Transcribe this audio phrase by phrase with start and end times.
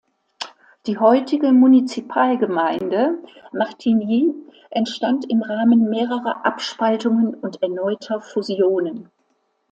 [0.87, 3.19] Die heutige Munizipalgemeinde
[3.53, 4.33] Martigny
[4.71, 9.11] entstand im Rahmen mehrerer Abspaltungen und erneuter Fusionen.